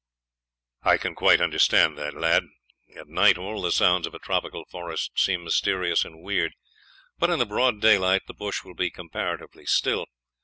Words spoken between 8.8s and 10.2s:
comparatively still.